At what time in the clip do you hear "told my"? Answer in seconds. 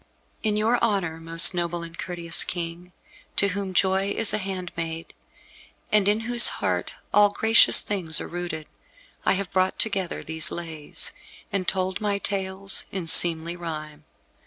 11.67-12.17